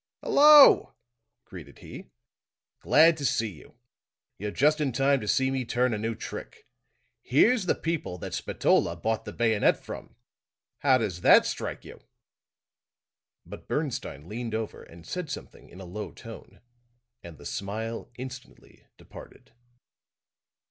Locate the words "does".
10.97-11.21